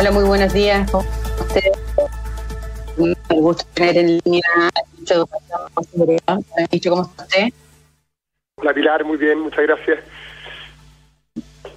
[0.00, 0.90] Hola, muy buenos días.
[0.90, 1.04] ¿Cómo
[1.40, 1.78] ustedes?
[2.96, 4.42] Un gusto tener en línea
[6.88, 7.48] ¿Cómo está usted?
[8.56, 9.98] Hola Pilar, muy bien, muchas gracias.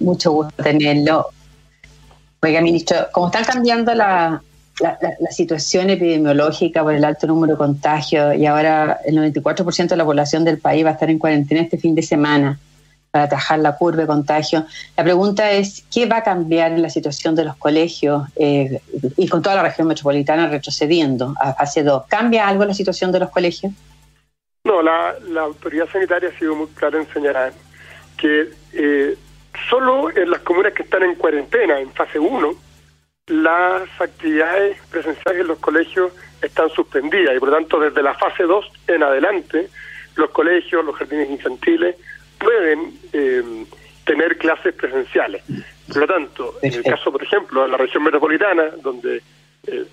[0.00, 1.26] Mucho gusto tenerlo.
[2.40, 4.42] Oiga, ministro, como están cambiando la,
[4.80, 10.04] la, situación epidemiológica por el alto número de contagios y ahora el 94% de la
[10.06, 12.58] población del país va a estar en cuarentena este fin de semana
[13.14, 14.66] para atajar la curva de contagio.
[14.96, 18.80] La pregunta es, ¿qué va a cambiar en la situación de los colegios eh,
[19.16, 22.06] y con toda la región metropolitana retrocediendo a fase 2?
[22.08, 23.72] ¿Cambia algo la situación de los colegios?
[24.64, 27.52] No, la, autoridad sanitaria ha sido muy clara en señalar
[28.16, 29.16] que eh,
[29.70, 32.52] solo en las comunas que están en cuarentena, en fase 1,
[33.28, 36.10] las actividades presenciales en los colegios
[36.42, 39.70] están suspendidas y por lo tanto desde la fase 2 en adelante
[40.16, 41.94] los colegios, los jardines infantiles
[42.44, 43.64] pueden eh,
[44.04, 45.42] tener clases presenciales.
[45.88, 49.22] Por lo tanto, en el caso, por ejemplo, de la región metropolitana, donde
[49.66, 49.84] eh,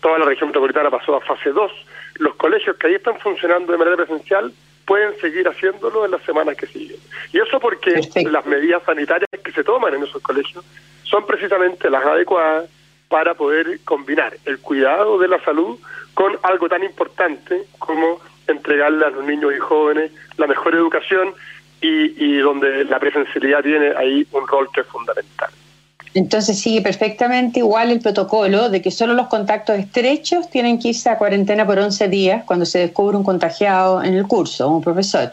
[0.00, 1.72] toda la región metropolitana pasó a fase 2,
[2.18, 4.52] los colegios que ahí están funcionando de manera presencial
[4.86, 6.98] pueden seguir haciéndolo en las semanas que siguen.
[7.32, 10.64] Y eso porque las medidas sanitarias que se toman en esos colegios
[11.02, 12.70] son precisamente las adecuadas
[13.08, 15.78] para poder combinar el cuidado de la salud
[16.14, 21.34] con algo tan importante como entregarle a los niños y jóvenes la mejor educación
[21.86, 25.50] y, y donde la presencialidad tiene ahí un rol que es fundamental.
[26.16, 31.10] Entonces sigue perfectamente igual el protocolo de que solo los contactos estrechos tienen que irse
[31.10, 35.30] a cuarentena por 11 días cuando se descubre un contagiado en el curso, un profesor.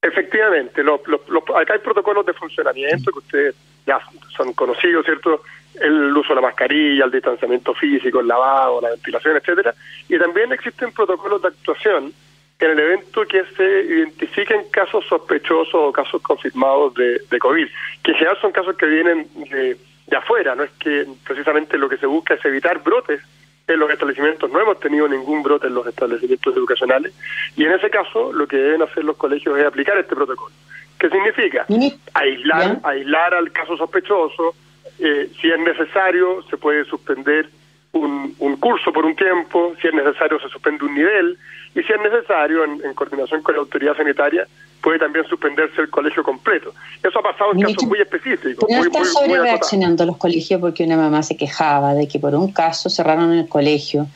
[0.00, 3.54] Efectivamente, acá hay protocolos de funcionamiento que ustedes
[3.86, 3.98] ya
[4.36, 5.42] son conocidos, ¿cierto?
[5.80, 9.74] El uso de la mascarilla, el distanciamiento físico, el lavado, la ventilación, etcétera.
[10.08, 12.12] Y también existen protocolos de actuación
[12.58, 17.66] en el evento que se identifiquen casos sospechosos o casos confirmados de, de COVID,
[18.02, 21.88] que en general son casos que vienen de de afuera, no es que precisamente lo
[21.88, 23.20] que se busca es evitar brotes
[23.66, 27.14] en los establecimientos, no hemos tenido ningún brote en los establecimientos educacionales
[27.56, 30.54] y en ese caso lo que deben hacer los colegios es aplicar este protocolo.
[30.98, 31.66] ¿Qué significa?
[32.12, 34.54] Aislar, aislar al caso sospechoso,
[34.98, 37.48] eh, si es necesario se puede suspender
[37.92, 41.38] un, un, curso por un tiempo, si es necesario se suspende un nivel
[41.74, 44.46] y si es necesario en coordinación con la autoridad sanitaria
[44.84, 46.74] puede también suspenderse el colegio completo.
[47.02, 48.68] Eso ha pasado en casos muy específicos.
[48.68, 52.52] No están sobre reaccionando los colegios porque una mamá se quejaba de que por un
[52.52, 54.06] caso cerraron el colegio.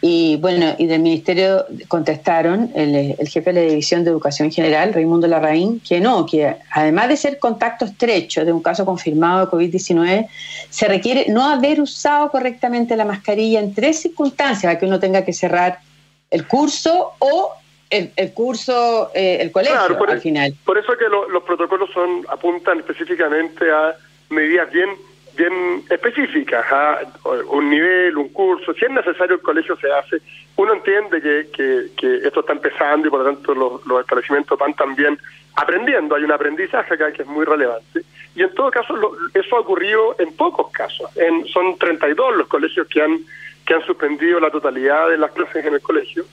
[0.00, 5.26] Y bueno, y del ministerio contestaron el, jefe de la División de Educación General, Raimundo
[5.26, 10.28] Larraín, que no, que además de ser contacto estrecho de un caso confirmado de COVID-19,
[10.70, 15.24] se requiere no haber usado correctamente la mascarilla en tres circunstancias para que uno tenga
[15.24, 15.78] que cerrar
[16.32, 17.54] el curso o
[17.90, 20.54] el, curso, eh, el colegio por, al final.
[20.64, 23.94] Por eso es que los protocolos son apuntan específicamente a
[24.30, 24.90] medidas bien
[25.36, 27.00] bien específicas, a
[27.48, 30.18] un nivel, un curso, si es necesario el colegio se hace.
[30.56, 35.18] Uno entiende que, que, esto está empezando y por lo tanto los, establecimientos van también
[35.54, 38.02] aprendiendo, hay un aprendizaje acá que es muy relevante.
[38.34, 38.94] Y en todo caso
[39.34, 43.18] eso ha ocurrido en pocos casos, en, son 32 los colegios que han,
[43.64, 46.24] que han suspendido la totalidad de las clases en el colegio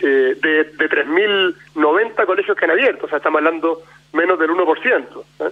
[0.00, 5.24] eh, de, de 3.090 colegios que han abierto, o sea, estamos hablando menos del 1%.
[5.40, 5.50] ¿eh?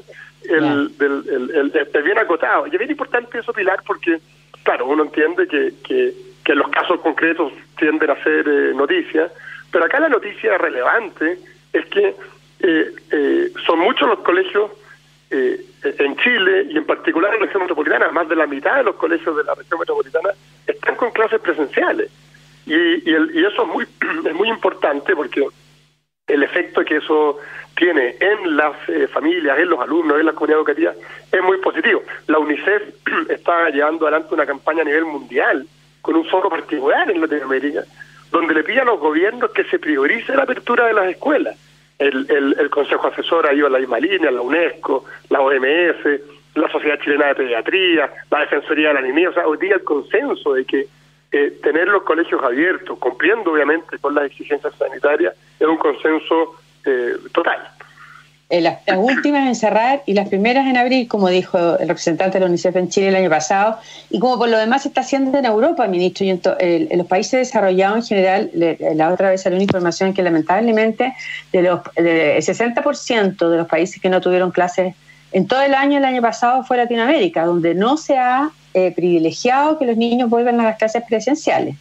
[0.49, 2.67] El, del, el, es bien acotado.
[2.67, 4.19] Y es bien importante eso, Pilar, porque,
[4.65, 6.13] claro, uno entiende que, que,
[6.45, 9.31] que los casos concretos tienden a ser eh, noticias,
[9.71, 11.39] pero acá la noticia relevante
[11.73, 12.15] es que
[12.61, 14.71] eh, eh, son muchos los colegios
[15.33, 18.97] en Chile y en particular en la región metropolitana, más de la mitad de los
[18.97, 20.31] colegios de la región metropolitana
[20.67, 22.11] están con clases presenciales.
[22.67, 23.87] Y, y, eso es muy,
[24.27, 25.47] es muy importante porque
[26.27, 27.39] el efecto que eso
[27.77, 30.93] tiene en las eh, familias, en los alumnos, en la comunidad educativa,
[31.31, 32.03] es muy positivo.
[32.27, 32.83] La UNICEF
[33.29, 35.67] está llevando adelante una campaña a nivel mundial,
[36.01, 37.85] con un foco particular en Latinoamérica,
[38.31, 41.57] donde le pide a los gobiernos que se priorice la apertura de las escuelas.
[42.03, 46.21] El, el, el Consejo Asesor ha ido a la misma línea, la UNESCO, la OMS,
[46.55, 49.85] la Sociedad Chilena de Pediatría, la Defensoría de la Niñez, o sea, hoy día el
[49.85, 50.87] consenso de que
[51.31, 57.17] eh, tener los colegios abiertos, cumpliendo obviamente con las exigencias sanitarias, es un consenso eh,
[57.33, 57.59] total.
[58.53, 62.41] Eh, las, últimas en cerrar y las primeras en abrir, como dijo el representante de
[62.41, 63.79] la UNICEF en Chile el año pasado,
[64.11, 67.49] y como por lo demás se está haciendo en Europa, ministro, y en, los países
[67.49, 68.51] desarrollados en general,
[68.95, 71.15] la otra vez salió una información que lamentablemente
[71.51, 74.95] de los, de, el 60% de los países que no tuvieron clases
[75.33, 79.79] en todo el año, el año pasado, fue Latinoamérica, donde no se ha eh, privilegiado
[79.79, 81.75] que los niños vuelvan a las clases presenciales.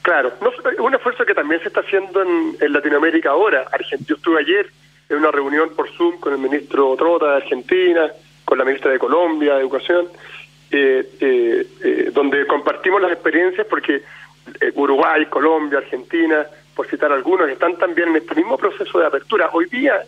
[0.00, 0.32] Claro,
[0.78, 3.66] un esfuerzo que también se está haciendo en, Latinoamérica ahora.
[4.06, 4.70] Yo estuve ayer
[5.10, 8.10] en una reunión por Zoom con el ministro Trota de Argentina,
[8.44, 10.06] con la ministra de Colombia de Educación,
[10.70, 13.96] eh, eh, donde compartimos las experiencias porque
[14.60, 19.50] eh, Uruguay, Colombia, Argentina, por citar algunos, están también en este mismo proceso de apertura.
[19.52, 20.00] Hoy día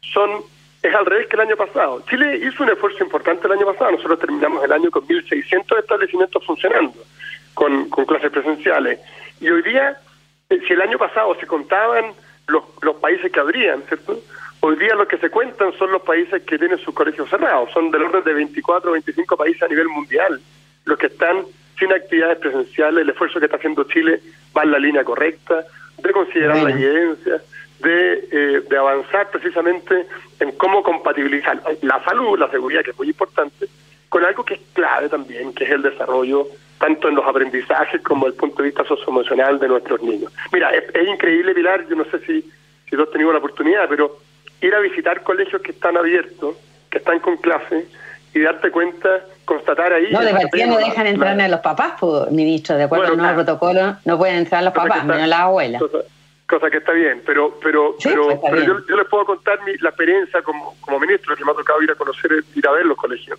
[0.00, 0.42] son
[0.82, 2.02] es al revés que el año pasado.
[2.08, 3.92] Chile hizo un esfuerzo importante el año pasado.
[3.92, 6.94] Nosotros terminamos el año con 1.600 establecimientos funcionando,
[7.54, 9.00] con, con clases presenciales.
[9.40, 10.00] Y hoy día,
[10.48, 12.12] eh, si el año pasado se contaban
[12.46, 14.20] los, los países que habrían, ¿cierto?
[14.60, 17.70] Hoy día los que se cuentan son los países que tienen sus colegios cerrados.
[17.72, 20.40] Son del orden de 24 o 25 países a nivel mundial
[20.84, 21.44] los que están
[21.78, 23.02] sin actividades presenciales.
[23.02, 24.20] El esfuerzo que está haciendo Chile
[24.56, 25.64] va en la línea correcta
[26.02, 27.42] de considerar la evidencia,
[27.80, 30.06] de, eh, de avanzar precisamente
[30.40, 33.68] en cómo compatibilizar la salud, la seguridad, que es muy importante,
[34.08, 38.26] con algo que es clave también, que es el desarrollo tanto en los aprendizajes como
[38.26, 40.32] desde el punto de vista socioemocional de nuestros niños.
[40.52, 42.40] Mira, es, increíble, Pilar, yo no sé si,
[42.88, 44.18] si tú has tenido la oportunidad, pero
[44.60, 46.56] ir a visitar colegios que están abiertos,
[46.90, 47.86] que están con clase,
[48.34, 49.08] y darte cuenta,
[49.44, 50.12] constatar ahí...
[50.12, 53.34] No, de partida no dejan entrar a los papás, pues, ministro, de acuerdo bueno, al
[53.34, 55.78] nuevo protocolo, no pueden entrar los papás, menos la abuela.
[56.46, 60.42] cosa que está bien, pero pero pero, pues, Yo, les puedo contar mi, la experiencia
[60.42, 63.38] como, como ministro que me ha tocado ir a conocer, ir a ver los colegios.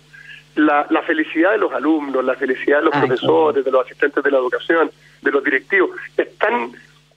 [0.56, 4.30] La, la felicidad de los alumnos, la felicidad de los profesores, de los asistentes de
[4.32, 4.90] la educación,
[5.22, 6.72] de los directivos, están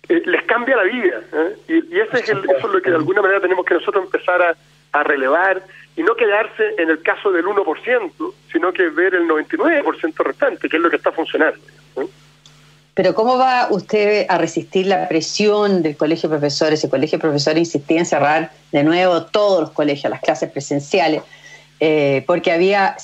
[0.09, 1.21] eh, les cambia la vida.
[1.33, 1.55] ¿eh?
[1.67, 4.41] Y, ese es el, eso es lo que de alguna manera tenemos que nosotros empezar
[4.41, 4.55] a,
[4.93, 5.63] a relevar
[5.95, 10.77] y no quedarse en el caso del 1%, sino que ver el 99% restante, que
[10.77, 11.59] es lo que está funcionando.
[11.97, 12.07] ¿eh?
[12.95, 16.83] Pero ¿cómo va usted a resistir la presión del colegio de profesores?
[16.83, 21.23] El colegio de profesores insistía en cerrar de nuevo todos los colegios, las clases presenciales,
[21.79, 22.95] eh, porque había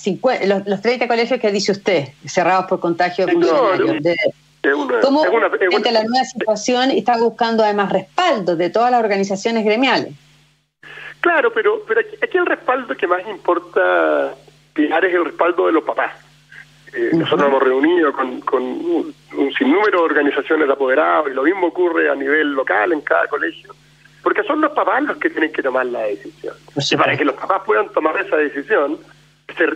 [0.65, 4.15] los, 30 colegios que dice usted, cerrados por contagio de
[4.61, 5.05] funcionarios.
[5.05, 5.23] ¿Cómo
[5.77, 10.13] ante la nueva situación está buscando además respaldo de todas las organizaciones gremiales?
[11.21, 14.33] Claro, pero, pero aquí, el respaldo que más importa,
[14.73, 16.11] Pilar, es el respaldo de los papás
[16.93, 19.13] eh, nosotros hemos reunido con, con un,
[19.57, 23.75] sinnúmero de organizaciones de apoderados y lo mismo ocurre a nivel local en cada colegio,
[24.23, 26.55] porque son los papás los que tienen que tomar la decisión.
[26.75, 28.97] Y para que los papás puedan tomar esa decisión,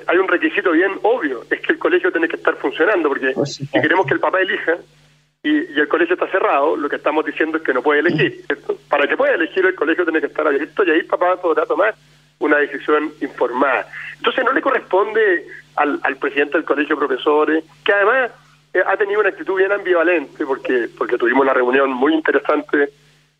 [0.07, 3.67] hay un requisito bien obvio, es que el colegio tiene que estar funcionando, porque si
[3.67, 4.77] queremos que el papá elija
[5.41, 8.45] y, el colegio está cerrado, lo que estamos diciendo es que no puede elegir.
[8.89, 11.65] Para que pueda elegir el colegio tiene que estar abierto y ahí el papá podrá
[11.65, 11.95] tomar
[12.39, 13.87] una decisión informada.
[14.17, 15.45] Entonces no le corresponde
[15.75, 18.31] al, al presidente del colegio de profesores, que además
[18.73, 22.89] eh, ha tenido una actitud bien ambivalente, porque, porque tuvimos una reunión muy interesante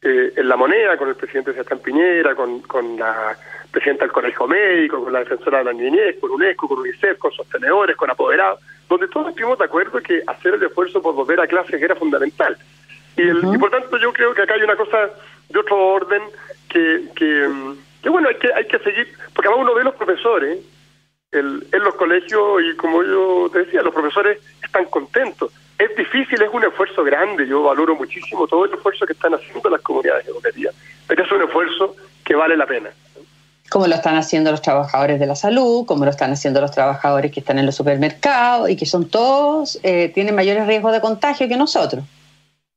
[0.03, 3.37] eh, en La Moneda con el presidente Sebastián Piñera, con, con la
[3.71, 7.31] presidenta del Colegio Médico, con la defensora de la niñez, con UNESCO, con UNICEF, con
[7.31, 11.47] sostenedores, con apoderados, donde todos estuvimos de acuerdo que hacer el esfuerzo por volver a
[11.47, 12.57] clases era fundamental.
[13.15, 15.09] Y, el, y por tanto yo creo que acá hay una cosa
[15.49, 16.21] de otro orden
[16.69, 17.49] que, que,
[18.01, 20.59] que bueno, hay que, hay que seguir, porque además uno ve los profesores,
[21.31, 25.51] el, en los colegios y como yo te decía, los profesores están contentos.
[25.83, 29.69] Es difícil, es un esfuerzo grande, yo valoro muchísimo todo el esfuerzo que están haciendo
[29.69, 30.73] las comunidades educativas,
[31.05, 31.93] pero es un esfuerzo
[32.23, 32.89] que vale la pena.
[33.69, 37.33] Como lo están haciendo los trabajadores de la salud, como lo están haciendo los trabajadores
[37.33, 41.49] que están en los supermercados y que son todos, eh, tienen mayores riesgos de contagio
[41.49, 42.05] que nosotros.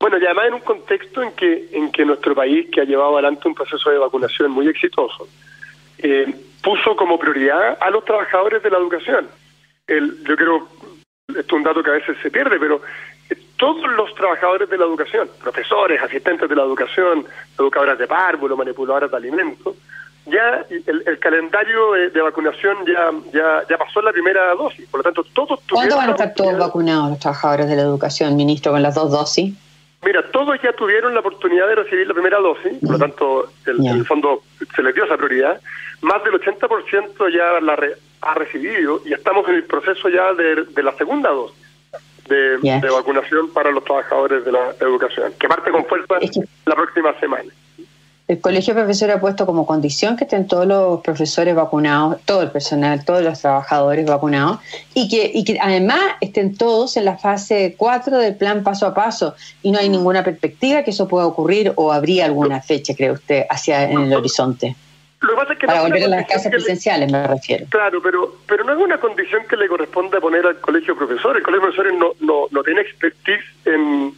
[0.01, 3.13] Bueno, y además en un contexto en que, en que nuestro país, que ha llevado
[3.15, 5.29] adelante un proceso de vacunación muy exitoso,
[5.99, 9.29] eh, puso como prioridad a los trabajadores de la educación.
[9.87, 10.69] El, yo creo,
[11.29, 12.81] esto es un dato que a veces se pierde, pero
[13.31, 17.25] eh, todos los trabajadores de la educación, profesores, asistentes de la educación,
[17.59, 19.75] educadoras de párvulo, manipuladoras de alimentos,
[20.27, 25.23] ya el, calendario de, vacunación ya, ya ya pasó la primera dosis, por lo tanto
[25.33, 28.97] todos ¿Cuándo van a estar todos vacunados los trabajadores de la educación, ministro, con las
[28.97, 29.55] dos dosis?
[30.05, 33.87] Mira, todos ya tuvieron la oportunidad de recibir la primera dosis, por lo tanto, el,
[33.87, 34.43] el fondo
[34.75, 35.61] se les dio esa prioridad.
[36.03, 37.77] Más del 80% ya la
[38.27, 41.57] ha recibido y estamos en el proceso ya de, la segunda dosis
[42.29, 46.15] de, vacunación para los trabajadores de la educación, que parte con fuerza
[46.65, 47.51] la próxima semana.
[48.29, 52.43] El Colegio de Profesores ha puesto como condición que estén todos los profesores vacunados, todo
[52.43, 54.59] el personal, todos los trabajadores vacunados
[54.95, 58.95] y que, y que además estén todos en la fase 4 del plan paso a
[58.95, 63.13] paso y no hay ninguna perspectiva que eso pueda ocurrir o habría alguna fecha, cree
[63.13, 64.75] usted, hacia en el horizonte.
[65.21, 67.67] Lo que pasa es que Para volver a las casas presenciales, me refiero.
[67.71, 71.39] Claro, pero pero no es una condición que le corresponde poner al colegio de profesores.
[71.39, 74.15] El colegio de profesores no, no, no tiene expertise en,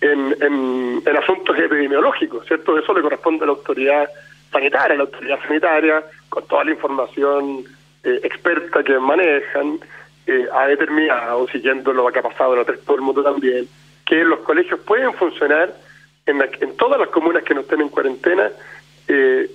[0.00, 2.78] en, en, asuntos epidemiológicos, ¿cierto?
[2.78, 4.08] Eso le corresponde a la autoridad
[4.50, 7.64] sanitaria, la autoridad sanitaria, con toda la información
[8.04, 9.78] eh, experta que manejan,
[10.26, 13.68] eh, ha determinado, siguiendo lo que ha pasado en todo el mundo también,
[14.06, 15.74] que los colegios pueden funcionar
[16.24, 18.50] en, en todas las comunas que no estén en cuarentena
[19.08, 19.50] eh,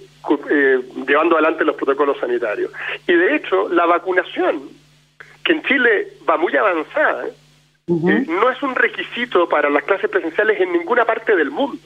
[0.50, 2.72] eh, llevando adelante los protocolos sanitarios.
[3.08, 4.70] Y de hecho, la vacunación,
[5.44, 7.26] que en Chile va muy avanzada,
[7.88, 11.82] no es un requisito para las clases presenciales en ninguna parte del mundo.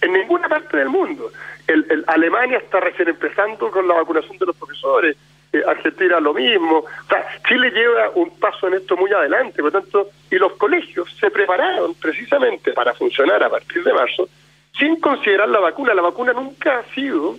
[0.00, 1.32] En ninguna parte del mundo.
[1.66, 5.16] El, Alemania está recién empezando con la vacunación de los profesores,
[5.52, 6.78] eh, Argentina lo mismo.
[6.78, 10.52] O sea, Chile lleva un paso en esto muy adelante, por lo tanto, y los
[10.52, 14.28] colegios se prepararon precisamente para funcionar a partir de marzo
[14.78, 15.94] sin considerar la vacuna.
[15.94, 17.36] La vacuna nunca ha sido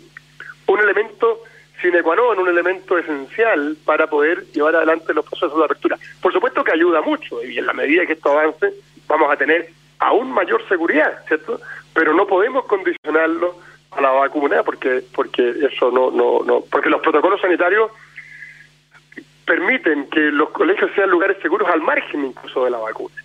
[0.68, 1.44] un elemento
[1.82, 5.98] sine qua non, un elemento esencial para poder llevar adelante los procesos de apertura.
[6.22, 8.72] Por supuesto que ayuda mucho y en la medida que esto avance
[9.08, 9.70] vamos a tener
[10.00, 11.60] aún mayor seguridad, ¿cierto?
[11.94, 13.56] Pero no podemos condicionarlo
[13.92, 17.92] a la vacuna porque porque eso no no no porque los protocolos sanitarios
[19.46, 23.16] permiten que los colegios sean lugares seguros al margen incluso de la vacuna.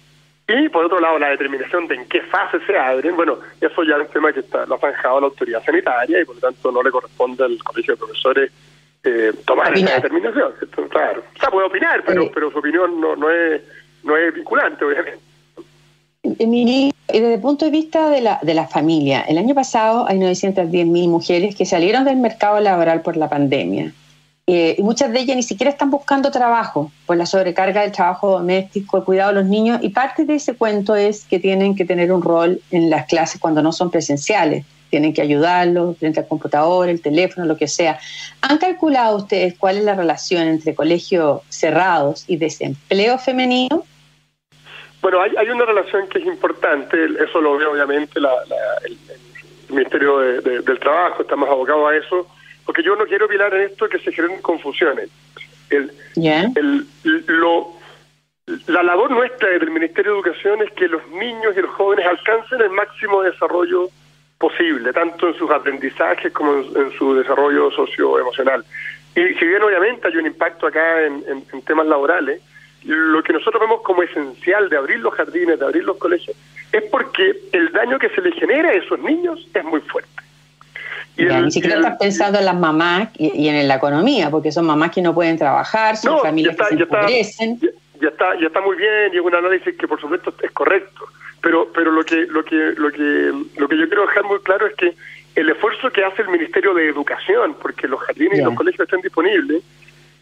[0.49, 3.97] Y por otro lado, la determinación de en qué fase se abren, bueno, eso ya
[3.97, 6.71] es un tema que está, lo ha zanjado la autoridad sanitaria y por lo tanto
[6.71, 8.53] no le corresponde al colegio de profesores
[9.03, 10.53] eh, tomar esa determinación.
[10.89, 12.31] Claro, o sea, puede opinar, pero, eh.
[12.33, 13.61] pero su opinión no, no, es,
[14.05, 15.19] no es vinculante, obviamente.
[16.23, 20.19] Y desde el punto de vista de la, de la familia, el año pasado hay
[20.19, 23.93] 910.000 mujeres que salieron del mercado laboral por la pandemia.
[24.49, 28.31] Eh, y muchas de ellas ni siquiera están buscando trabajo por la sobrecarga del trabajo
[28.31, 29.81] doméstico, el cuidado de los niños.
[29.83, 33.41] Y parte de ese cuento es que tienen que tener un rol en las clases
[33.41, 34.65] cuando no son presenciales.
[34.89, 37.99] Tienen que ayudarlos frente al computador, el teléfono, lo que sea.
[38.41, 43.83] ¿Han calculado ustedes cuál es la relación entre colegios cerrados y desempleo femenino?
[45.03, 48.33] Bueno, hay, hay una relación que es importante, eso lo ve obviamente la,
[48.85, 48.97] el,
[49.69, 52.29] Ministerio del Trabajo, estamos abocados a eso,
[52.67, 55.09] porque yo no quiero pilar en esto que se generen confusiones.
[55.71, 55.91] El,
[56.57, 56.87] el,
[57.27, 57.73] lo,
[58.67, 62.61] la labor nuestra del Ministerio de Educación es que los niños y los jóvenes alcancen
[62.61, 63.89] el máximo desarrollo
[64.39, 68.65] posible, tanto en sus aprendizajes como en, su desarrollo socioemocional.
[69.15, 72.43] Y si bien obviamente hay un impacto acá en, en temas laborales,
[72.85, 76.37] lo que nosotros vemos como esencial de abrir los jardines, de abrir los colegios,
[76.73, 80.26] es porque el daño que se le genera a esos niños es muy fuerte.
[81.17, 85.01] Ni siquiera estás pensando en las mamás y, en la economía, porque son mamás que
[85.01, 87.61] no pueden trabajar, son familias que se empobrecen.
[88.01, 91.07] Ya, está, ya está muy bien y es un análisis que por supuesto es correcto,
[91.41, 94.67] pero pero lo que lo que lo que lo que yo quiero dejar muy claro
[94.67, 94.95] es que
[95.35, 99.01] el esfuerzo que hace el Ministerio de Educación, porque los jardines y los colegios estén
[99.01, 99.63] disponibles,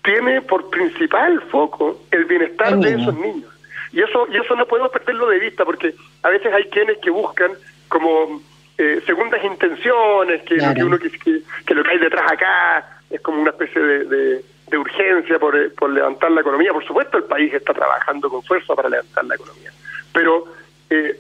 [0.04, 3.50] tiene por principal foco el bienestar de esos niños.
[3.92, 7.10] Y eso y eso no podemos perderlo de vista, porque a veces hay quienes que
[7.10, 7.52] buscan
[7.88, 8.40] como
[8.76, 13.20] eh, segundas intenciones, que, lo que uno que, que, lo que hay detrás acá es
[13.20, 16.72] como una especie de, de, urgencia por, eh, por, levantar la economía.
[16.72, 19.70] Por supuesto, el país está trabajando con fuerza para levantar la economía,
[20.12, 20.46] pero
[20.90, 21.16] eh,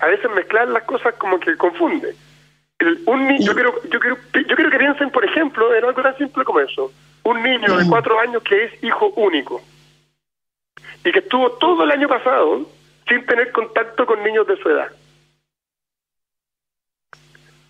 [0.00, 2.14] a veces mezclar las cosas como que confunde.
[2.80, 6.16] El, un yo quiero yo quiero yo quiero que piensen, por ejemplo, en algo tan
[6.18, 6.90] simple como eso.
[7.22, 9.62] Un niño de cuatro años que es hijo único
[11.04, 12.66] y que estuvo todo el año pasado
[13.08, 14.90] sin tener contacto con niños de su edad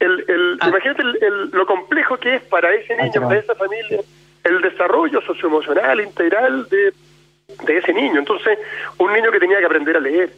[0.00, 0.68] el, el, ah.
[0.68, 1.02] Imagínate
[1.52, 4.00] lo complejo que es para ese ah, niño, para esa familia,
[4.44, 6.92] el desarrollo socioemocional integral de,
[7.64, 8.18] de ese niño.
[8.18, 8.58] Entonces,
[8.98, 10.30] un niño que tenía que aprender a leer,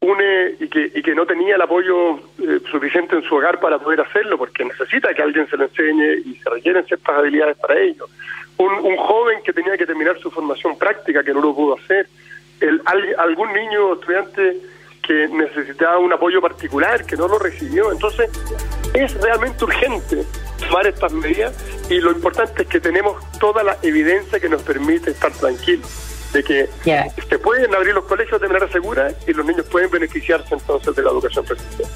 [0.00, 3.78] une y que, y que no tenía el apoyo eh, suficiente en su hogar para
[3.78, 7.78] poder hacerlo, porque necesita que alguien se lo enseñe y se requieren ciertas habilidades para
[7.78, 8.06] ello.
[8.56, 12.06] Un, un joven que tenía que terminar su formación práctica, que no lo pudo hacer.
[12.60, 12.80] El,
[13.18, 14.56] algún niño estudiante
[15.02, 17.92] que necesitaba un apoyo particular, que no lo recibió.
[17.92, 18.30] Entonces,
[18.94, 20.24] es realmente urgente
[20.58, 21.54] tomar estas medidas
[21.88, 25.88] y lo importante es que tenemos toda la evidencia que nos permite estar tranquilos
[26.32, 26.68] de que
[27.28, 31.02] se pueden abrir los colegios de manera segura y los niños pueden beneficiarse entonces de
[31.02, 31.88] la educación presencial.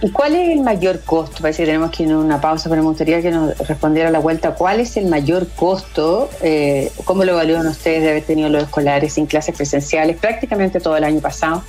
[0.00, 1.42] ¿Y cuál es el mayor costo?
[1.42, 4.12] Parece que tenemos que ir a una pausa, pero me gustaría que nos respondiera a
[4.12, 4.54] la vuelta.
[4.54, 6.30] ¿Cuál es el mayor costo?
[6.40, 10.96] Eh, ¿Cómo lo evalúan ustedes de haber tenido los escolares sin clases presenciales prácticamente todo
[10.96, 11.64] el año pasado?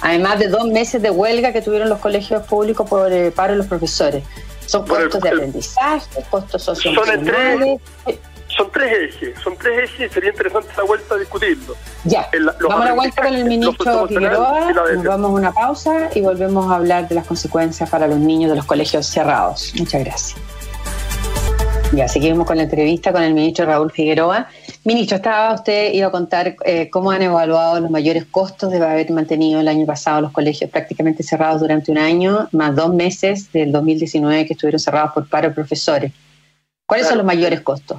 [0.00, 3.58] Además de dos meses de huelga que tuvieron los colegios públicos por el paro de
[3.58, 4.24] los profesores.
[4.66, 7.80] Son costos de aprendizaje, costos socioemocionales.
[8.56, 11.76] Son tres ejes, son tres ejes y sería interesante la vuelta a discutirlo.
[12.04, 12.28] Ya,
[12.60, 16.70] vamos a la vuelta con el ministro Figueroa, nos vamos a una pausa y volvemos
[16.70, 19.72] a hablar de las consecuencias para los niños de los colegios cerrados.
[19.78, 20.40] Muchas gracias.
[21.92, 24.48] Ya, seguimos con la entrevista con el ministro Raúl Figueroa.
[24.82, 29.10] Ministro, estaba usted iba a contar eh, cómo han evaluado los mayores costos de haber
[29.10, 33.72] mantenido el año pasado los colegios prácticamente cerrados durante un año, más dos meses del
[33.72, 36.12] 2019 que estuvieron cerrados por paro de profesores.
[36.86, 37.98] ¿Cuáles son los mayores costos?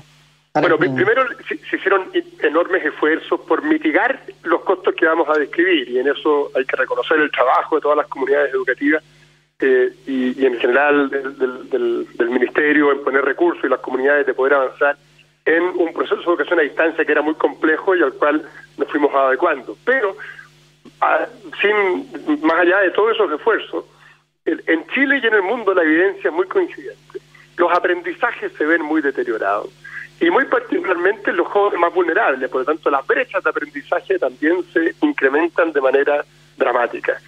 [0.55, 2.11] Bueno, primero se, hicieron
[2.41, 6.75] enormes esfuerzos por mitigar los costos que vamos a describir y en eso hay que
[6.75, 9.03] reconocer el trabajo de todas las comunidades educativas
[9.59, 14.55] eh, y, en general del, del Ministerio en poner recursos y las comunidades de poder
[14.55, 14.97] avanzar
[15.45, 18.87] en un proceso de educación a distancia que era muy complejo y al cual nos
[18.89, 19.77] fuimos adecuando.
[19.85, 20.15] Pero
[21.61, 23.85] sin más allá de todos esos esfuerzos,
[24.45, 27.19] en Chile y en el mundo la evidencia es muy coincidente.
[27.57, 29.69] Los aprendizajes se ven muy deteriorados
[30.19, 34.63] y muy particularmente los jóvenes más vulnerables, por lo tanto las brechas de aprendizaje también
[34.71, 36.23] se incrementan de manera
[36.57, 37.19] dramática.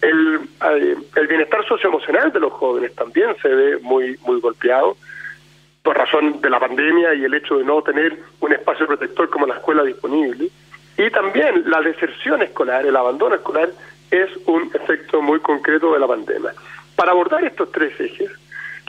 [0.00, 4.96] El, eh, el bienestar socioemocional de los jóvenes también se ve muy, muy golpeado
[5.86, 9.46] por razón de la pandemia y el hecho de no tener un espacio protector como
[9.46, 10.48] la escuela disponible.
[10.98, 13.68] Y también la deserción escolar, el abandono escolar,
[14.10, 16.50] es un efecto muy concreto de la pandemia.
[16.96, 18.32] Para abordar estos tres ejes,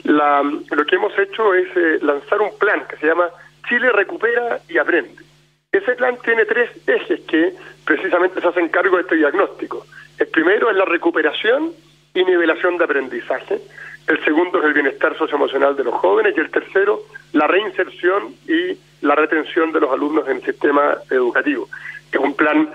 [0.02, 3.28] lo que hemos hecho es eh, lanzar un plan que se llama
[3.68, 5.22] Chile recupera y aprende.
[5.70, 9.86] Ese plan tiene tres ejes que precisamente se hacen cargo de este diagnóstico.
[10.18, 11.70] El primero es la recuperación
[12.12, 13.60] y nivelación de aprendizaje
[14.08, 18.76] el segundo es el bienestar socioemocional de los jóvenes y el tercero, la reinserción y
[19.02, 21.68] la retención de los alumnos en el sistema educativo.
[22.10, 22.70] Es un plan,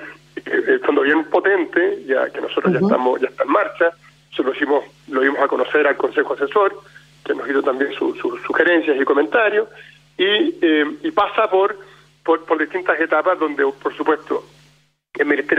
[0.45, 3.91] eh, fondo bien potente, ya que nosotros ya estamos ya está en marcha,
[4.35, 6.75] se lo hicimos, lo dimos a conocer al Consejo Asesor,
[7.25, 9.67] que nos hizo también sus sugerencias y comentarios,
[10.17, 11.75] y, eh, y pasa por,
[12.23, 14.43] por, por distintas etapas donde, por supuesto,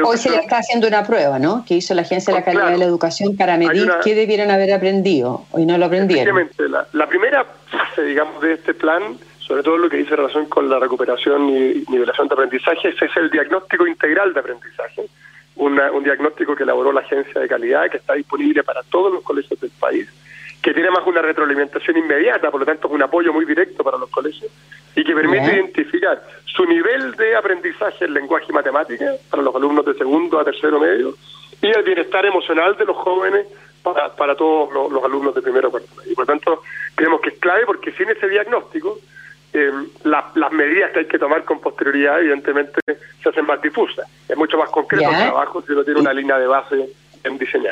[0.05, 1.65] Hoy se le está haciendo una prueba, ¿no?
[1.65, 4.73] Que hizo la Agencia de la Calidad de la Educación para medir qué debieran haber
[4.73, 5.47] aprendido.
[5.53, 6.51] Hoy no lo aprendieron.
[6.59, 10.69] La, la, primera fase, digamos, de este plan, sobre todo lo que dice relación con
[10.69, 15.07] la recuperación y nivelación de aprendizaje, ese es el diagnóstico integral de aprendizaje.
[15.55, 19.61] un diagnóstico que elaboró la Agencia de Calidad, que está disponible para todos los colegios
[19.61, 20.09] del país
[20.65, 23.99] que tiene más una retroalimentación inmediata, por lo tanto es un apoyo muy directo para
[23.99, 24.51] los colegios
[24.97, 29.85] y que permite identificar su nivel de aprendizaje en lenguaje y matemática para los alumnos
[29.85, 31.15] de segundo a tercero medio
[31.61, 33.47] y el bienestar emocional de los jóvenes
[33.83, 36.13] para, para todos los, alumnos de primero a cuarto medio.
[36.13, 36.63] Y por lo tanto
[36.95, 38.99] creemos que es clave porque sin ese diagnóstico
[39.53, 39.71] eh,
[40.05, 42.81] las medidas que hay que tomar con posterioridad evidentemente
[43.23, 44.09] se hacen más difusas.
[44.27, 46.89] Es mucho más concreto el trabajo si uno tiene una línea de base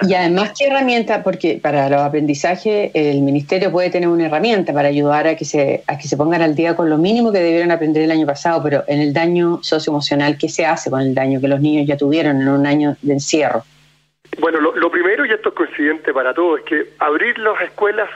[0.02, 1.23] y además, ¿qué herramienta?
[1.23, 5.82] Porque para los aprendizajes el ministerio puede tener una herramienta para ayudar a que se
[5.86, 8.62] a que se pongan al día con lo mínimo que debieron aprender el año pasado,
[8.62, 11.97] pero en el daño socioemocional, ¿qué se hace con el daño que los niños ya
[11.97, 13.62] tuvieron en un año de encierro?
[14.38, 18.08] Bueno, lo, primero, y esto es coincidente para todos, es que abrir las escuelas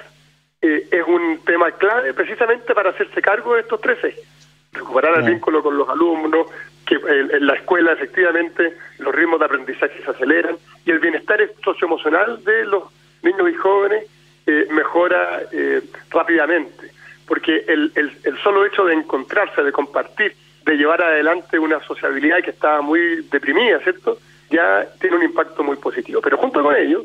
[0.62, 4.24] eh, es un tema clave precisamente para hacerse cargo de estos tres ejes.
[4.72, 6.46] Recuperar el vínculo con los alumnos,
[6.86, 12.42] que en la escuela efectivamente los ritmos de aprendizaje se aceleran y el bienestar socioemocional
[12.44, 12.84] de los
[13.22, 14.06] niños y jóvenes
[14.46, 16.92] eh, mejora eh, rápidamente,
[17.26, 22.40] porque el, el, el, solo hecho de encontrarse, de compartir, de llevar adelante una sociabilidad
[22.44, 24.18] que estaba muy deprimida, ¿cierto?
[24.50, 26.20] Ya tiene un impacto muy positivo.
[26.20, 27.04] Pero junto con ello,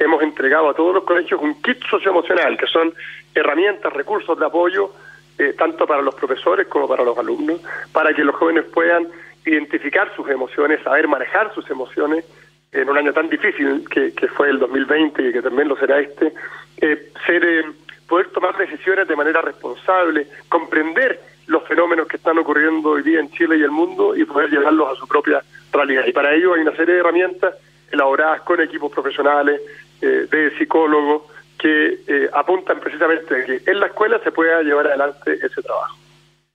[0.00, 2.92] hemos entregado a todos los colegios un kit socioemocional, que son
[3.32, 4.92] herramientas, recursos de apoyo
[5.40, 7.62] eh, tanto para los profesores como para los alumnos,
[7.94, 9.08] para que los jóvenes puedan
[9.46, 12.26] identificar sus emociones, saber manejar sus emociones
[12.70, 16.34] en un año tan difícil que, fue el 2020 y que también lo será este,
[16.82, 17.64] eh, ser, eh,
[18.06, 23.30] poder tomar decisiones de manera responsable, comprender los fenómenos que están ocurriendo hoy día en
[23.30, 26.04] Chile y el mundo y poder llevarlos a su propia realidad.
[26.06, 27.54] Y para ello hay una serie de herramientas
[27.90, 29.58] elaboradas con equipos profesionales,
[30.00, 31.29] de psicólogos,
[31.60, 35.96] que eh, apuntan precisamente a que en la escuela se pueda llevar adelante ese trabajo.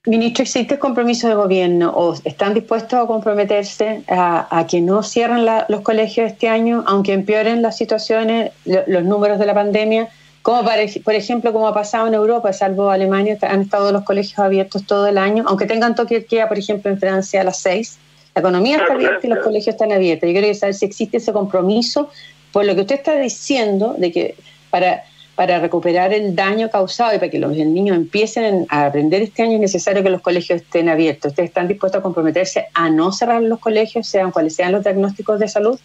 [0.06, 5.80] Ministro, ¿existe compromiso de gobierno o están dispuestos a comprometerse a, que no cierren los
[5.80, 10.08] colegios este año, aunque empeoren las situaciones, los números de la pandemia?
[10.42, 10.62] Como
[11.04, 15.08] por ejemplo, como ha pasado en Europa, salvo Alemania, han estado los colegios abiertos todo
[15.08, 17.98] el año, aunque tengan toque de queda, por ejemplo, en Francia a las seis.
[18.36, 20.28] La economía está abierta y los colegios están abiertos.
[20.28, 22.10] Yo quiero saber si existe ese compromiso
[22.52, 24.36] por lo que usted está diciendo de que
[24.76, 29.42] para, para recuperar el daño causado y para que los niños empiecen a aprender este
[29.42, 31.30] año es necesario que los colegios estén abiertos.
[31.30, 35.40] ¿Ustedes están dispuestos a comprometerse a no cerrar los colegios, sean cuales sean los diagnósticos
[35.40, 35.80] de salud?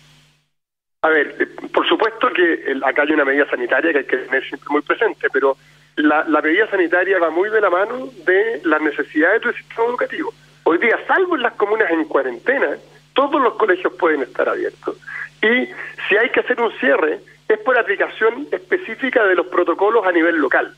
[1.04, 4.44] A ver, eh, por supuesto que acá hay una medida sanitaria que hay que tener
[4.46, 5.56] siempre muy presente, pero
[5.96, 10.34] la, la medida sanitaria va muy de la mano de las necesidades del sistema educativo.
[10.64, 12.78] Hoy día, salvo en las comunas en cuarentena,
[13.14, 14.98] todos los colegios pueden estar abiertos.
[15.42, 15.68] Y
[16.08, 17.20] si hay que hacer un cierre,
[17.54, 20.74] es por aplicación específica de los protocolos a nivel local.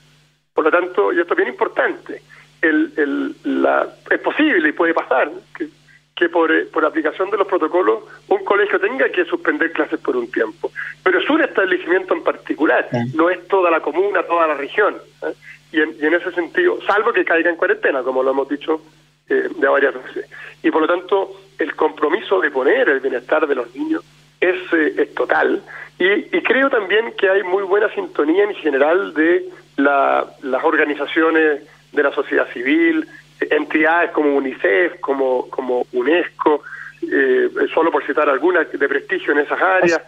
[0.54, 2.22] Por lo tanto, y esto es bien importante,
[2.62, 5.68] el, la, es posible y puede pasar que,
[6.16, 10.16] que por, eh, por aplicación de los protocolos un colegio tenga que suspender clases por
[10.16, 10.72] un tiempo.
[11.04, 14.96] Pero es un establecimiento en particular, no es toda la comuna, toda la región.
[15.24, 15.34] ¿eh?
[15.72, 18.82] Y, en, y, en, ese sentido, salvo que caiga en cuarentena, como lo hemos dicho
[19.28, 20.30] eh, de varias veces.
[20.62, 24.04] Y por lo tanto, el compromiso de poner el bienestar de los niños
[24.40, 25.63] es, es total
[26.06, 29.46] y, creo también que hay muy buena sintonía en general de
[29.78, 31.62] las organizaciones
[31.92, 33.08] de la sociedad civil,
[33.40, 36.64] entidades como UNICEF, como, como UNESCO,
[37.02, 40.02] eh, solo por citar algunas de prestigio en esas áreas.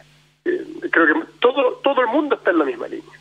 [0.46, 3.14] Eh, creo que todo, todo el mundo está en la misma línea.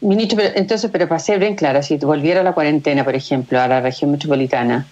[0.00, 3.68] Ministro, pero, entonces, pero para ser bien claro, si volviera la cuarentena, por ejemplo, a
[3.68, 4.86] la región metropolitana,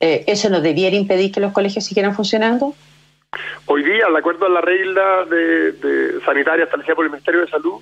[0.00, 2.74] eh, ¿eso no debiera impedir que los colegios siguieran funcionando?
[3.66, 7.80] Hoy día, de acuerdo a la regla de, sanitaria establecida por el Ministerio de Salud,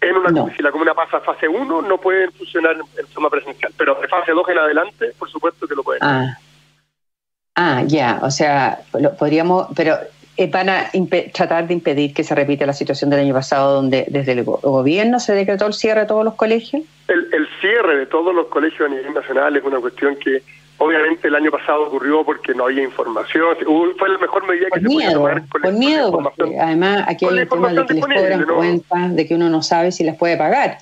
[0.00, 3.72] en una, si la comuna pasa a fase 1, no pueden funcionar en forma presencial,
[3.78, 6.02] pero de fase 2 en adelante, por supuesto que lo pueden.
[6.04, 6.38] Ah,
[7.54, 8.80] ah ya, o sea,
[9.18, 9.96] podríamos, pero
[10.36, 10.90] eh, van a
[11.32, 15.20] tratar de impedir que se repita la situación del año pasado donde desde el gobierno
[15.20, 16.82] se decretó el cierre de todos los colegios?
[17.08, 20.42] El, el, cierre de todos los colegios a nivel nacional es una cuestión que
[20.78, 23.56] obviamente el año pasado ocurrió porque no había información,
[23.98, 25.48] fue la mejor medida que se podía tomar.
[25.48, 29.26] Con, por miedo, porque además aquí hay el tema de que les cobran cuentas, de
[29.26, 30.78] que uno no sabe si las puede pagar.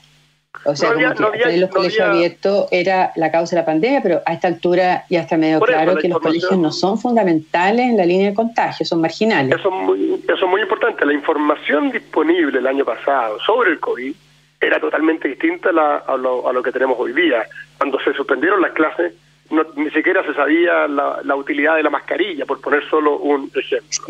[0.65, 4.33] O sea, como que los colegios abiertos era la causa de la pandemia, pero a
[4.35, 8.29] esta altura ya está medio claro que los colegios no son fundamentales en la línea
[8.29, 9.59] de contagio, son marginales.
[9.59, 11.05] Eso es muy, eso es muy importante.
[11.05, 14.15] La información disponible el año pasado sobre el COVID
[14.61, 17.45] era totalmente distinta a, lo, a lo, que tenemos hoy día.
[17.79, 19.15] Cuando se suspendieron las clases,
[19.77, 24.07] ni siquiera se sabía la, la, utilidad de la mascarilla, por poner solo un ejemplo.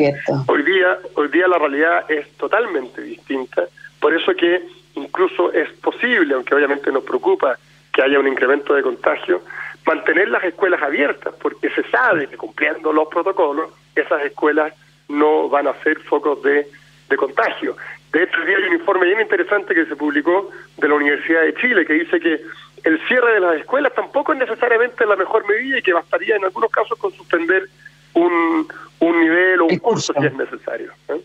[0.47, 3.65] Hoy día, hoy día la realidad es totalmente distinta.
[4.01, 4.63] Por eso que
[4.95, 7.59] incluso es posible, aunque obviamente nos preocupa
[7.93, 9.43] que haya un incremento de contagio,
[9.85, 14.73] mantener las escuelas abiertas, porque se sabe que cumpliendo los protocolos, esas escuelas
[15.09, 16.69] no van a ser focos de,
[17.09, 17.77] de contagio.
[18.13, 21.85] De hecho, hay un informe bien interesante que se publicó de la Universidad de Chile
[21.85, 22.41] que dice que
[22.85, 26.45] el cierre de las escuelas tampoco es necesariamente la mejor medida y que bastaría en
[26.45, 27.69] algunos casos con suspender
[28.15, 28.69] un,
[29.01, 30.93] un nivel o un curso si es necesario.
[31.09, 31.21] ¿eh?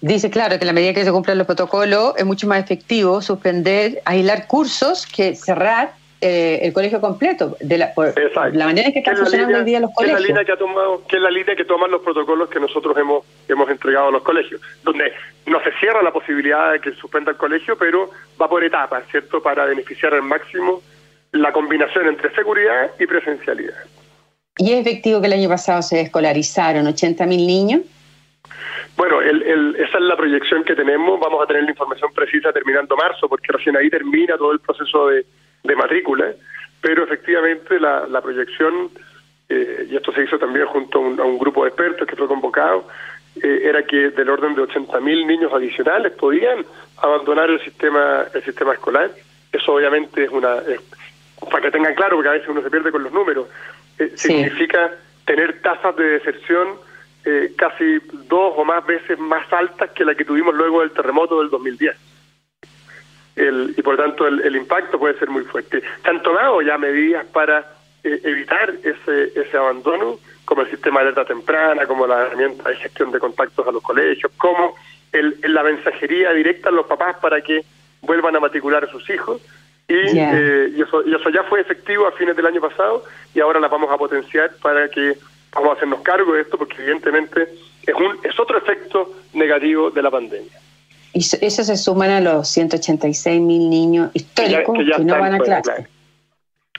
[0.00, 3.22] Dice, claro, que en la medida que se cumplan los protocolos es mucho más efectivo
[3.22, 5.94] suspender, aislar cursos que cerrar
[6.24, 7.56] eh, el colegio completo.
[7.58, 8.14] De la, por,
[8.54, 10.20] la manera en que están funcionando hoy día los colegios.
[10.20, 12.60] Es la línea que, ha tomado, que es la línea que toman los protocolos que
[12.60, 15.12] nosotros hemos, hemos entregado a los colegios, donde
[15.46, 18.08] no se cierra la posibilidad de que suspenda el colegio, pero
[18.40, 20.80] va por etapas, ¿cierto?, para beneficiar al máximo
[21.32, 23.74] la combinación entre seguridad y presencialidad.
[24.58, 27.80] ¿Y es efectivo que el año pasado se escolarizaron 80.000 niños?
[28.96, 31.18] Bueno, el, esa es la proyección que tenemos.
[31.18, 35.08] Vamos a tener la información precisa terminando marzo, porque recién ahí termina todo el proceso
[35.08, 35.24] de,
[35.76, 36.32] matrícula.
[36.80, 38.90] Pero efectivamente la, proyección,
[39.48, 42.88] eh, y esto se hizo también junto a un, grupo de expertos que fue convocado,
[43.36, 46.64] eh, era que del orden de 80.000 niños adicionales podían
[46.98, 49.10] abandonar el sistema el sistema escolar.
[49.52, 50.56] Eso obviamente es una...
[51.50, 53.48] para que tengan claro, porque a veces uno se pierde con los números,
[53.98, 54.90] eh, significa
[55.24, 56.68] tener tasas de deserción
[57.24, 57.98] eh, casi
[58.28, 61.96] dos o más veces más altas que la que tuvimos luego del terremoto del 2010.
[63.34, 65.82] El, y por tanto el, impacto puede ser muy fuerte.
[66.02, 67.60] Se han tomado ya medidas para
[68.04, 72.76] eh, evitar ese, ese abandono, como el sistema de alerta temprana, como la herramienta de
[72.76, 74.74] gestión de contactos a los colegios, como
[75.12, 77.64] el, la mensajería directa a los papás para que
[78.02, 79.40] vuelvan a matricular a sus hijos.
[79.88, 83.40] Y, eh, y, eso, y eso ya fue efectivo a fines del año pasado y
[83.40, 85.16] ahora la vamos a potenciar para que
[85.52, 87.48] vamos a hacernos cargo de esto porque evidentemente
[87.86, 90.61] es, un, es otro efecto negativo de la pandemia.
[91.14, 95.86] Y eso se suman a los 186 mil niños históricos que, no van a clase.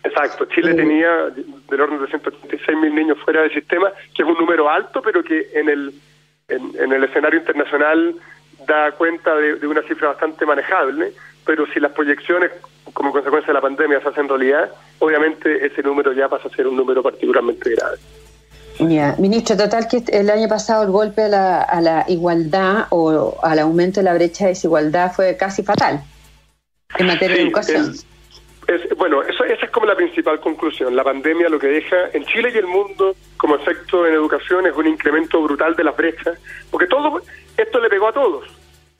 [0.04, 1.30] Exacto, Chile tenía
[1.70, 5.24] del orden de 186 mil niños fuera del sistema, que es un número alto, pero
[5.24, 5.94] que en el,
[6.50, 8.16] en, el escenario internacional
[8.68, 11.14] da cuenta de, de, una cifra bastante manejable,
[11.46, 12.52] pero si las proyecciones
[12.94, 16.68] como consecuencia de la pandemia se hacen realidad, obviamente ese número ya pasa a ser
[16.68, 17.98] un número particularmente grave.
[18.80, 23.38] Ya, ministro, total que el año pasado el golpe a la, a la igualdad o
[23.44, 26.04] al aumento de la brecha de desigualdad fue casi fatal
[26.98, 27.94] en materia de educación.
[28.98, 30.96] bueno, eso, esa es como la principal conclusión.
[30.96, 34.76] La pandemia lo que deja en Chile y el mundo como efecto en educación es
[34.76, 36.40] un incremento brutal de las brechas,
[36.72, 37.22] porque todo
[37.58, 38.46] esto le pegó a todos,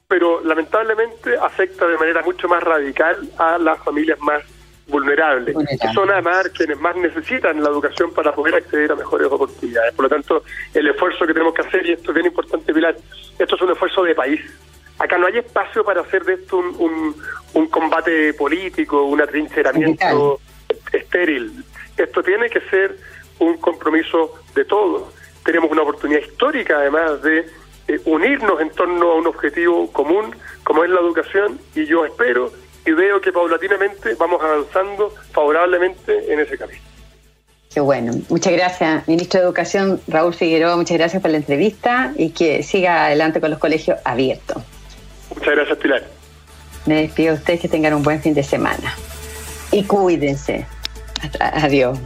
[0.08, 4.44] pero lamentablemente afecta de manera mucho más radical a las familias más
[4.88, 9.94] vulnerables, que son además quienes más necesitan la educación para poder acceder a mejores oportunidades.
[9.94, 10.44] Por lo tanto,
[10.74, 12.96] el esfuerzo que tenemos que hacer, y esto es bien importante, Pilar,
[13.40, 14.42] esto es un esfuerzo de país.
[15.00, 17.16] Acá no hay espacio para hacer de esto un,
[17.54, 20.40] un, combate político, un atrincheramiento
[20.92, 21.64] estéril.
[21.98, 22.98] Esto tiene que ser
[23.40, 25.14] un compromiso de todos.
[25.44, 27.46] Tenemos una oportunidad histórica, además, de
[27.88, 32.52] eh, unirnos en torno a un objetivo común, como es la educación, y yo espero
[32.86, 36.82] y veo que paulatinamente vamos avanzando favorablemente en ese camino.
[37.74, 38.14] Qué bueno.
[38.30, 40.76] Muchas gracias, ministro de Educación Raúl Figueroa.
[40.76, 44.62] Muchas gracias por la entrevista y que siga adelante con los colegios abiertos.
[45.34, 46.04] Muchas gracias, Pilar.
[46.86, 48.96] Me despido a ustedes que tengan un buen fin de semana.
[49.72, 50.68] Y cuídense.
[51.40, 51.98] Adiós.